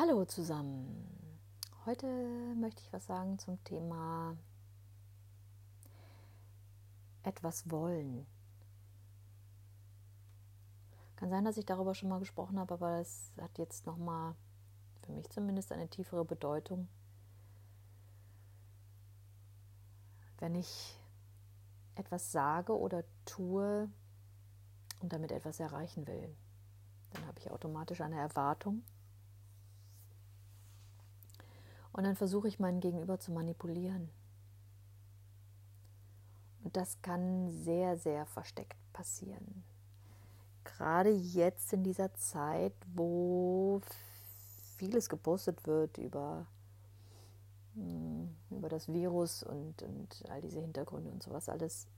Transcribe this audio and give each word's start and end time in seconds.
Hallo 0.00 0.24
zusammen. 0.26 1.08
Heute 1.84 2.06
möchte 2.54 2.80
ich 2.82 2.92
was 2.92 3.06
sagen 3.06 3.36
zum 3.40 3.60
Thema 3.64 4.36
etwas 7.24 7.68
wollen. 7.68 8.24
Kann 11.16 11.30
sein, 11.30 11.44
dass 11.44 11.56
ich 11.56 11.66
darüber 11.66 11.96
schon 11.96 12.10
mal 12.10 12.20
gesprochen 12.20 12.60
habe, 12.60 12.74
aber 12.74 13.00
es 13.00 13.32
hat 13.40 13.58
jetzt 13.58 13.86
noch 13.86 13.96
mal 13.96 14.36
für 15.02 15.10
mich 15.10 15.28
zumindest 15.30 15.72
eine 15.72 15.88
tiefere 15.88 16.24
Bedeutung. 16.24 16.86
Wenn 20.38 20.54
ich 20.54 20.96
etwas 21.96 22.30
sage 22.30 22.78
oder 22.78 23.02
tue 23.24 23.90
und 25.00 25.12
damit 25.12 25.32
etwas 25.32 25.58
erreichen 25.58 26.06
will, 26.06 26.36
dann 27.10 27.26
habe 27.26 27.40
ich 27.40 27.50
automatisch 27.50 28.00
eine 28.00 28.20
Erwartung 28.20 28.84
und 31.98 32.04
dann 32.04 32.14
versuche 32.14 32.46
ich 32.46 32.60
meinen 32.60 32.78
Gegenüber 32.78 33.18
zu 33.18 33.32
manipulieren. 33.32 34.08
Und 36.62 36.76
das 36.76 37.02
kann 37.02 37.50
sehr, 37.50 37.96
sehr 37.96 38.24
versteckt 38.24 38.78
passieren. 38.92 39.64
Gerade 40.62 41.10
jetzt 41.10 41.72
in 41.72 41.82
dieser 41.82 42.14
Zeit, 42.14 42.72
wo 42.94 43.80
vieles 44.76 45.08
gepostet 45.08 45.66
wird 45.66 45.98
über, 45.98 46.46
hm, 47.74 48.32
über 48.50 48.68
das 48.68 48.86
Virus 48.86 49.42
und, 49.42 49.82
und 49.82 50.22
all 50.28 50.40
diese 50.40 50.60
Hintergründe 50.60 51.10
und 51.10 51.24
sowas 51.24 51.48
alles, 51.48 51.88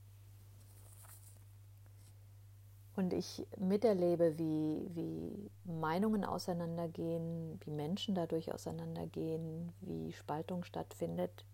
und 2.95 3.13
ich 3.13 3.47
miterlebe, 3.57 4.37
wie, 4.37 4.89
wie 4.93 5.51
Meinungen 5.63 6.25
auseinandergehen, 6.25 7.59
wie 7.63 7.71
Menschen 7.71 8.15
dadurch 8.15 8.53
auseinandergehen, 8.53 9.71
wie 9.81 10.11
Spaltung 10.11 10.63
stattfindet, 10.65 11.45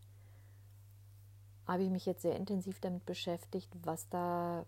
habe 1.68 1.84
ich 1.84 1.90
mich 1.90 2.06
jetzt 2.06 2.22
sehr 2.22 2.36
intensiv 2.36 2.80
damit 2.80 3.06
beschäftigt, 3.06 3.70
was 3.84 4.10
da, 4.10 4.66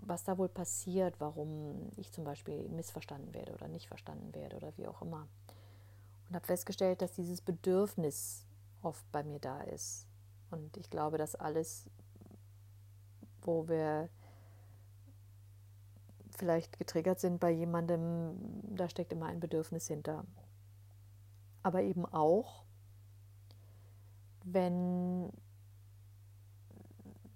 was 0.00 0.24
da 0.24 0.36
wohl 0.36 0.48
passiert, 0.48 1.14
warum 1.20 1.90
ich 1.96 2.12
zum 2.12 2.24
Beispiel 2.24 2.68
missverstanden 2.68 3.32
werde 3.32 3.54
oder 3.54 3.68
nicht 3.68 3.86
verstanden 3.88 4.34
werde 4.34 4.56
oder 4.56 4.76
wie 4.76 4.88
auch 4.88 5.00
immer. 5.00 5.26
Und 6.28 6.34
habe 6.34 6.46
festgestellt, 6.46 7.00
dass 7.00 7.12
dieses 7.12 7.40
Bedürfnis 7.40 8.44
oft 8.82 9.10
bei 9.10 9.22
mir 9.22 9.38
da 9.38 9.62
ist. 9.62 10.06
Und 10.50 10.76
ich 10.76 10.90
glaube, 10.90 11.16
dass 11.16 11.34
alles, 11.34 11.88
wo 13.42 13.68
wir 13.68 14.10
vielleicht 16.40 16.78
getriggert 16.78 17.20
sind 17.20 17.38
bei 17.38 17.50
jemandem, 17.50 18.34
da 18.74 18.88
steckt 18.88 19.12
immer 19.12 19.26
ein 19.26 19.40
Bedürfnis 19.40 19.86
hinter. 19.86 20.24
Aber 21.62 21.82
eben 21.82 22.06
auch, 22.06 22.64
wenn, 24.44 25.30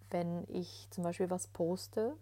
wenn 0.08 0.44
ich 0.48 0.88
zum 0.90 1.04
Beispiel 1.04 1.28
was 1.28 1.48
poste 1.48 2.16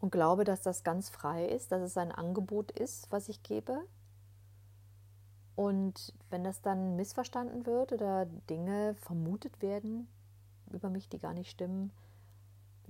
und 0.00 0.12
glaube, 0.12 0.44
dass 0.44 0.62
das 0.62 0.84
ganz 0.84 1.08
frei 1.08 1.44
ist, 1.44 1.72
dass 1.72 1.82
es 1.82 1.96
ein 1.96 2.12
Angebot 2.12 2.70
ist, 2.70 3.10
was 3.10 3.28
ich 3.28 3.42
gebe. 3.42 3.84
Und 5.56 6.14
wenn 6.30 6.44
das 6.44 6.62
dann 6.62 6.94
missverstanden 6.94 7.66
wird 7.66 7.92
oder 7.92 8.26
Dinge 8.48 8.94
vermutet 8.94 9.60
werden 9.60 10.06
über 10.70 10.88
mich, 10.88 11.08
die 11.08 11.18
gar 11.18 11.34
nicht 11.34 11.50
stimmen, 11.50 11.90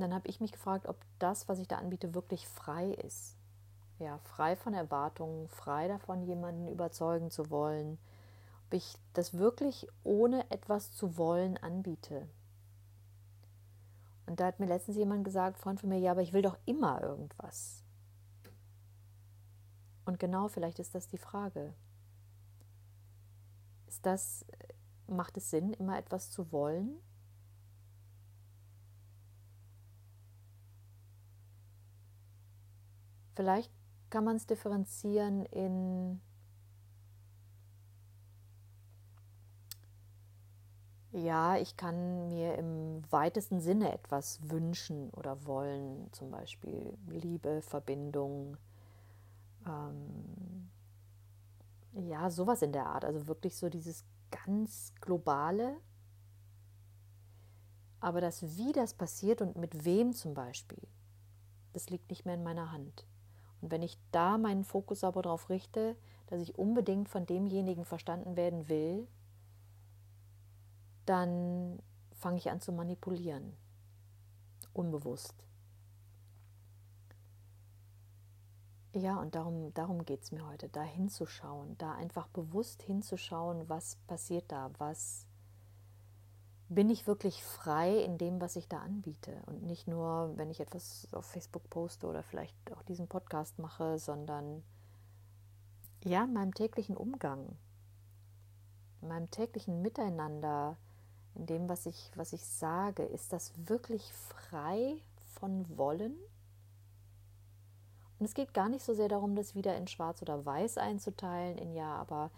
dann 0.03 0.15
habe 0.15 0.29
ich 0.29 0.41
mich 0.41 0.53
gefragt, 0.53 0.87
ob 0.87 0.97
das, 1.19 1.49
was 1.49 1.59
ich 1.59 1.69
da 1.69 1.79
anbiete, 1.79 2.15
wirklich 2.15 2.47
frei 2.47 2.91
ist. 2.91 3.37
Ja, 3.99 4.19
frei 4.19 4.57
von 4.57 4.75
Erwartungen, 4.75 5.49
frei 5.49 5.89
davon, 5.89 6.23
jemanden 6.23 6.69
überzeugen 6.69 7.31
zu 7.31 7.51
wollen. 7.51 7.99
Ob 8.67 8.75
ich 8.75 8.99
das 9.15 9.35
wirklich 9.35 9.89
ohne 10.05 10.51
etwas 10.51 10.93
zu 10.93 11.17
wollen 11.17 11.57
anbiete. 11.57 12.29
Und 14.27 14.41
da 14.41 14.47
hat 14.47 14.61
mir 14.61 14.67
letztens 14.67 14.97
jemand 14.97 15.25
gesagt, 15.25 15.57
Freund 15.59 15.81
von 15.81 15.89
mir, 15.89 15.99
ja, 15.99 16.11
aber 16.11 16.23
ich 16.23 16.33
will 16.33 16.43
doch 16.43 16.59
immer 16.67 17.01
irgendwas. 17.01 17.85
Und 20.05 20.19
genau, 20.19 20.49
vielleicht 20.49 20.79
ist 20.79 20.95
das 20.95 21.09
die 21.09 21.19
Frage. 21.19 21.73
Ist 23.87 24.05
das, 24.05 24.45
macht 25.07 25.37
es 25.37 25.51
Sinn, 25.51 25.73
immer 25.75 25.97
etwas 25.97 26.31
zu 26.31 26.53
wollen? 26.53 26.99
Vielleicht 33.37 33.71
kann 34.11 34.25
man 34.25 34.37
es 34.37 34.47
differenzieren 34.47 35.45
in 35.47 36.21
Ja, 41.13 41.57
ich 41.57 41.79
kann 41.79 42.29
mir 42.29 42.57
im 42.57 43.01
weitesten 43.11 43.61
Sinne 43.61 43.91
etwas 43.91 44.51
wünschen 44.51 45.09
oder 45.11 45.47
wollen, 45.47 46.13
zum 46.13 46.31
Beispiel 46.31 46.93
Liebe, 47.09 47.63
Verbindung, 47.63 48.59
ähm, 49.67 50.69
ja, 51.95 52.29
sowas 52.29 52.61
in 52.61 52.73
der 52.73 52.85
Art. 52.87 53.07
Also 53.07 53.27
wirklich 53.29 53.57
so 53.57 53.71
dieses 53.71 54.05
ganz 54.31 54.93
globale. 55.01 55.79
Aber 58.01 58.21
das, 58.21 58.59
wie 58.59 58.73
das 58.73 58.93
passiert 58.93 59.41
und 59.41 59.57
mit 59.57 59.87
wem 59.87 60.13
zum 60.13 60.35
Beispiel, 60.35 60.87
das 61.73 61.89
liegt 61.89 62.11
nicht 62.11 62.27
mehr 62.27 62.35
in 62.35 62.43
meiner 62.43 62.73
Hand. 62.73 63.07
Und 63.61 63.71
wenn 63.71 63.83
ich 63.83 63.99
da 64.13 64.39
meinen 64.39 64.65
Fokus 64.65 65.05
aber 65.05 65.23
darauf 65.23 65.49
richte, 65.51 65.97
dass 66.27 66.41
ich 66.41 66.59
unbedingt 66.59 67.09
von 67.09 67.27
demjenigen 67.27 67.85
verstanden 67.85 68.37
werden 68.37 68.69
will, 68.69 69.07
dann 71.07 71.79
fange 72.13 72.39
ich 72.39 72.51
an 72.51 72.61
zu 72.61 72.73
manipulieren. 72.73 73.55
Unbewusst. 74.73 75.35
Ja, 78.93 79.17
und 79.21 79.35
darum, 79.35 79.75
darum 79.75 80.07
geht 80.07 80.23
es 80.23 80.33
mir 80.33 80.47
heute, 80.47 80.71
da 80.71 80.83
hinzuschauen, 80.83 81.77
da 81.77 81.93
einfach 81.93 82.29
bewusst 82.29 82.83
hinzuschauen, 82.83 83.69
was 83.69 83.97
passiert 84.07 84.51
da, 84.51 84.71
was 84.79 85.27
bin 86.69 86.91
ich 86.91 87.07
wirklich 87.07 87.45
frei 87.45 88.03
in 88.03 88.19
dem, 88.19 88.41
was 88.41 88.57
ich 88.57 88.69
da 88.69 88.79
anbiete. 88.79 89.41
Und 89.47 89.63
nicht 89.63 89.87
nur, 89.87 90.33
wenn 90.37 90.51
ich 90.51 90.61
etwas 90.61 91.09
auf 91.13 91.27
Facebook 91.27 91.69
poste 91.71 92.07
oder 92.07 92.23
vielleicht 92.23 92.57
auch 92.73 92.83
diesen 92.83 93.09
Podcast 93.09 93.59
mache, 93.59 93.99
sondern 93.99 94.65
ja, 96.05 96.25
in 96.25 96.33
meinem 96.33 96.55
täglichen 96.55 96.97
Umgang, 96.97 97.57
in 99.03 99.09
meinem 99.09 99.31
täglichen 99.31 99.81
Miteinander, 99.83 100.77
in 101.35 101.47
dem, 101.47 101.69
was 101.69 101.87
ich, 101.87 102.11
was 102.17 102.33
ich 102.33 102.45
sage, 102.45 103.05
ist 103.05 103.33
das 103.33 103.53
wirklich 103.69 104.13
frei 104.13 104.97
von 105.39 105.77
Wollen? 105.77 106.17
Und 108.19 108.25
es 108.25 108.35
geht 108.35 108.55
gar 108.55 108.69
nicht 108.69 108.85
so 108.85 108.95
sehr 108.95 109.09
darum, 109.09 109.37
das 109.37 109.55
wieder 109.55 109.77
in 109.77 109.87
Schwarz 109.87 110.23
oder 110.23 110.45
Weiß 110.47 110.79
einzuteilen, 110.79 111.59
in 111.59 111.75
ja, 111.75 111.95
aber 111.97 112.31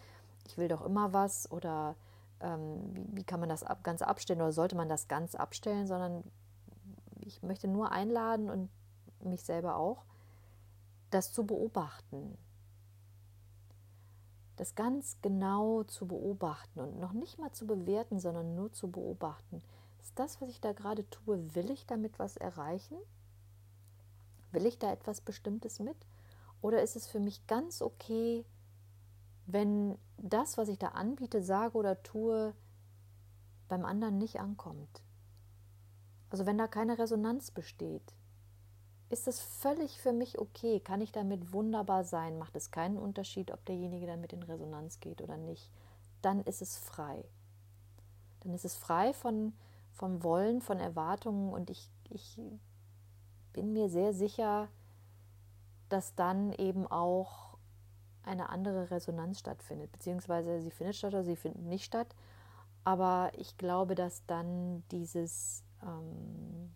ich 0.46 0.58
will 0.58 0.68
doch 0.68 0.84
immer 0.84 1.12
was 1.12 1.50
oder 1.52 1.94
ähm, 2.41 2.94
wie, 2.94 3.06
wie, 3.16 3.25
kann 3.25 3.41
man 3.41 3.49
das 3.49 3.62
ab, 3.62 3.82
ganz 3.84 4.03
abstellen 4.03 4.41
oder 4.41 4.53
sollte 4.53 4.76
man 4.76 4.88
das 4.88 5.09
ganz 5.09 5.34
abstellen, 5.34 5.87
sondern 5.87 6.25
ich 7.21 7.43
möchte 7.43 7.69
nur 7.69 7.93
einladen 7.93 8.49
und 8.49 8.71
mich 9.21 9.43
selber 9.43 9.76
auch, 9.76 10.04
das 11.10 11.32
zu 11.32 11.47
beobachten. 11.47 12.37
Das 14.56 14.75
ganz 14.75 15.16
genau 15.22 15.84
zu 15.84 16.06
beobachten 16.06 16.81
und 16.81 16.99
noch 16.99 17.12
nicht 17.12 17.38
mal 17.38 17.53
zu 17.53 17.66
bewerten, 17.66 18.19
sondern 18.19 18.55
nur 18.55 18.72
zu 18.72 18.91
beobachten. 18.91 19.62
Ist 20.00 20.19
das, 20.19 20.41
was 20.41 20.49
ich 20.49 20.60
da 20.60 20.72
gerade 20.72 21.09
tue, 21.10 21.55
will 21.55 21.70
ich 21.70 21.87
damit 21.87 22.19
was 22.19 22.37
erreichen? 22.37 22.97
Will 24.50 24.66
ich 24.66 24.78
da 24.78 24.93
etwas 24.93 25.20
Bestimmtes 25.20 25.78
mit? 25.78 25.97
Oder 26.61 26.82
ist 26.82 26.96
es 26.96 27.06
für 27.06 27.20
mich 27.20 27.46
ganz 27.46 27.82
okay, 27.82 28.44
wenn 29.48 29.96
das, 30.18 30.58
was 30.58 30.68
ich 30.68 30.78
da 30.78 30.88
anbiete, 30.88 31.42
sage 31.42 31.76
oder 31.76 32.02
tue, 32.02 32.54
beim 33.66 33.84
anderen 33.84 34.18
nicht 34.18 34.40
ankommt. 34.40 35.02
Also 36.30 36.44
wenn 36.44 36.58
da 36.58 36.66
keine 36.66 36.98
Resonanz 36.98 37.50
besteht, 37.50 38.14
ist 39.08 39.26
es 39.26 39.40
völlig 39.40 39.98
für 40.00 40.12
mich 40.12 40.38
okay, 40.38 40.80
kann 40.80 41.00
ich 41.00 41.12
damit 41.12 41.54
wunderbar 41.54 42.04
sein, 42.04 42.38
macht 42.38 42.56
es 42.56 42.70
keinen 42.70 42.98
Unterschied, 42.98 43.50
ob 43.50 43.64
derjenige 43.64 44.06
damit 44.06 44.34
in 44.34 44.42
Resonanz 44.42 45.00
geht 45.00 45.22
oder 45.22 45.38
nicht, 45.38 45.70
dann 46.20 46.42
ist 46.42 46.60
es 46.60 46.76
frei. 46.76 47.24
Dann 48.40 48.52
ist 48.52 48.66
es 48.66 48.76
frei 48.76 49.14
von, 49.14 49.54
vom 49.92 50.22
Wollen, 50.22 50.60
von 50.60 50.78
Erwartungen 50.78 51.54
und 51.54 51.70
ich, 51.70 51.90
ich 52.10 52.38
bin 53.54 53.72
mir 53.72 53.88
sehr 53.88 54.12
sicher, 54.12 54.68
dass 55.88 56.14
dann 56.14 56.52
eben 56.52 56.86
auch 56.86 57.47
eine 58.25 58.50
andere 58.50 58.91
Resonanz 58.91 59.38
stattfindet, 59.41 59.93
beziehungsweise 59.93 60.61
sie 60.61 60.70
findet 60.70 60.97
statt 60.97 61.15
oder 61.15 61.25
sie 61.25 61.37
findet 61.37 61.62
nicht 61.62 61.85
statt. 61.85 62.15
Aber 62.85 63.31
ich 63.37 63.56
glaube, 63.59 63.94
dass 63.94 64.25
dann 64.26 64.82
dieses 64.91 65.65
ähm, 65.82 66.73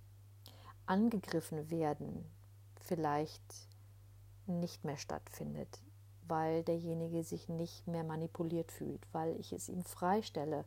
angegriffen 0.86 1.70
werden 1.70 2.24
vielleicht 2.80 3.42
nicht 4.46 4.84
mehr 4.84 4.96
stattfindet. 4.96 5.80
weil 6.28 6.62
derjenige 6.62 7.22
sich 7.24 7.48
nicht 7.48 7.86
mehr 7.86 8.04
manipuliert 8.04 8.70
fühlt, 8.72 9.06
weil 9.12 9.38
ich 9.40 9.52
es 9.52 9.68
ihm 9.68 9.82
freistelle, 9.84 10.64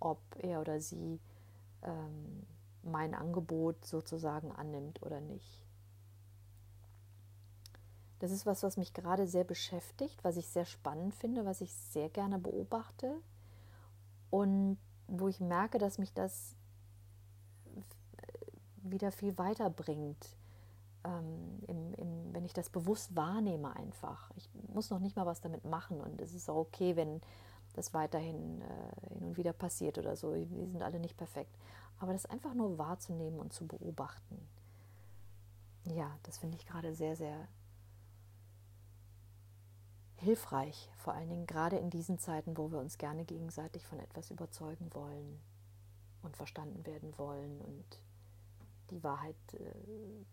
ob 0.00 0.18
er 0.38 0.60
oder 0.60 0.80
sie 0.80 1.20
ähm, 1.82 2.46
mein 2.82 3.14
Angebot 3.14 3.84
sozusagen 3.84 4.52
annimmt 4.52 5.02
oder 5.02 5.20
nicht. 5.20 5.66
Das 8.22 8.30
ist 8.30 8.46
was, 8.46 8.62
was 8.62 8.76
mich 8.76 8.94
gerade 8.94 9.26
sehr 9.26 9.42
beschäftigt, 9.42 10.22
was 10.22 10.36
ich 10.36 10.46
sehr 10.46 10.64
spannend 10.64 11.12
finde, 11.12 11.44
was 11.44 11.60
ich 11.60 11.74
sehr 11.74 12.08
gerne 12.08 12.38
beobachte 12.38 13.20
und 14.30 14.78
wo 15.08 15.26
ich 15.26 15.40
merke, 15.40 15.78
dass 15.78 15.98
mich 15.98 16.12
das 16.12 16.54
wieder 18.76 19.10
viel 19.10 19.36
weiterbringt, 19.38 20.36
ähm, 21.02 21.64
im, 21.66 21.94
im, 21.94 22.32
wenn 22.32 22.44
ich 22.44 22.52
das 22.52 22.70
bewusst 22.70 23.16
wahrnehme 23.16 23.74
einfach. 23.74 24.30
Ich 24.36 24.48
muss 24.72 24.90
noch 24.90 25.00
nicht 25.00 25.16
mal 25.16 25.26
was 25.26 25.40
damit 25.40 25.64
machen 25.64 26.00
und 26.00 26.20
es 26.20 26.32
ist 26.32 26.48
auch 26.48 26.58
okay, 26.58 26.94
wenn 26.94 27.20
das 27.72 27.92
weiterhin 27.92 28.62
äh, 28.62 29.14
hin 29.14 29.24
und 29.24 29.36
wieder 29.36 29.52
passiert 29.52 29.98
oder 29.98 30.14
so. 30.14 30.32
Wir 30.32 30.68
sind 30.68 30.84
alle 30.84 31.00
nicht 31.00 31.16
perfekt. 31.16 31.58
Aber 31.98 32.12
das 32.12 32.26
einfach 32.26 32.54
nur 32.54 32.78
wahrzunehmen 32.78 33.40
und 33.40 33.52
zu 33.52 33.66
beobachten, 33.66 34.48
ja, 35.86 36.16
das 36.22 36.38
finde 36.38 36.56
ich 36.56 36.66
gerade 36.66 36.94
sehr, 36.94 37.16
sehr 37.16 37.48
hilfreich, 40.22 40.88
vor 40.96 41.14
allen 41.14 41.28
Dingen 41.28 41.46
gerade 41.46 41.76
in 41.76 41.90
diesen 41.90 42.18
Zeiten, 42.18 42.56
wo 42.56 42.70
wir 42.70 42.78
uns 42.78 42.98
gerne 42.98 43.24
gegenseitig 43.24 43.86
von 43.86 43.98
etwas 43.98 44.30
überzeugen 44.30 44.92
wollen 44.94 45.40
und 46.22 46.36
verstanden 46.36 46.86
werden 46.86 47.16
wollen 47.18 47.60
und 47.60 48.00
die 48.90 49.02
Wahrheit 49.02 49.36
äh, 49.54 50.24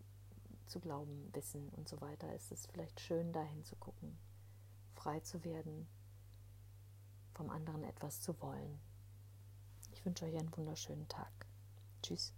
zu 0.66 0.80
glauben 0.80 1.28
wissen 1.32 1.68
und 1.70 1.88
so 1.88 2.00
weiter, 2.00 2.32
ist 2.34 2.52
es 2.52 2.66
vielleicht 2.66 3.00
schön, 3.00 3.32
dahin 3.32 3.64
zu 3.64 3.76
gucken, 3.76 4.16
frei 4.94 5.20
zu 5.20 5.44
werden, 5.44 5.88
vom 7.34 7.50
anderen 7.50 7.82
etwas 7.82 8.20
zu 8.20 8.40
wollen. 8.40 8.78
Ich 9.92 10.04
wünsche 10.04 10.24
euch 10.24 10.36
einen 10.36 10.56
wunderschönen 10.56 11.08
Tag. 11.08 11.32
Tschüss. 12.02 12.32